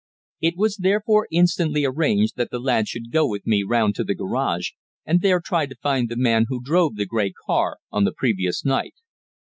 [0.41, 4.15] It was therefore instantly arranged that the lad should go with me round to the
[4.15, 4.71] garage,
[5.05, 8.65] and there try to find the man who drove the grey car on the previous
[8.65, 8.95] night.